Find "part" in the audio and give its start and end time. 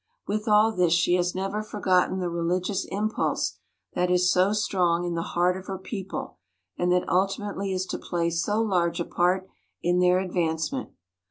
9.05-9.47